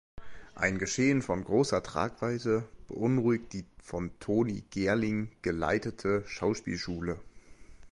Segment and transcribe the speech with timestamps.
[0.55, 7.19] Ein Geschehen von großer Tragweite beunruhigt die von Toni Gerling geleitete Schauspielschule.